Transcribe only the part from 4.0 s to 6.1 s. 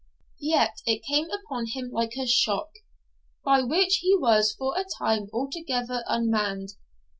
was for a time altogether